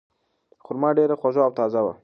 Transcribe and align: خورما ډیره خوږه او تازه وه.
خورما 0.63 0.89
ډیره 0.97 1.15
خوږه 1.19 1.41
او 1.45 1.51
تازه 1.57 1.81
وه. 1.85 1.93